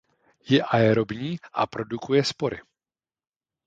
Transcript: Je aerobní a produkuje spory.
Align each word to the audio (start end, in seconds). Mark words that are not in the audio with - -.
Je 0.49 0.63
aerobní 0.63 1.37
a 1.53 1.67
produkuje 1.67 2.23
spory. 2.23 2.59